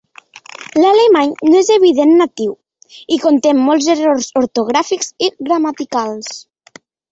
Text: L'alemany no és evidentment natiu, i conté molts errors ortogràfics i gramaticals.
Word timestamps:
L'alemany 0.83 1.35
no 1.49 1.59
és 1.59 1.69
evidentment 1.75 2.21
natiu, 2.21 2.55
i 3.17 3.21
conté 3.27 3.53
molts 3.61 3.91
errors 3.97 4.33
ortogràfics 4.43 5.13
i 5.29 5.33
gramaticals. 5.45 6.35